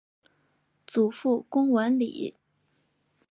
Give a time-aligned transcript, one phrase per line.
[0.87, 2.33] 祖父龚文礼。